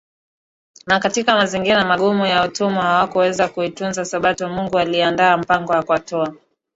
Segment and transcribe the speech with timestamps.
[0.87, 6.33] na katika mazingira magumu ya Utumwa hawakuweza kuitunza Sabato Mungu aliandaa mpango wa kuwatoa